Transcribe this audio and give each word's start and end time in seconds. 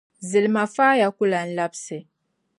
Zilima 0.29 0.63
faaya 0.75 1.07
ku 1.17 1.23
lan 1.31 1.47
labisi. 1.57 1.97